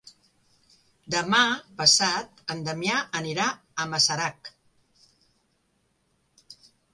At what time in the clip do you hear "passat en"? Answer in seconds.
1.81-2.63